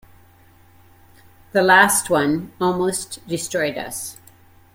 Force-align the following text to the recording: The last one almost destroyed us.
The 1.51 1.61
last 1.61 2.09
one 2.09 2.51
almost 2.59 3.19
destroyed 3.27 3.77
us. 3.77 4.17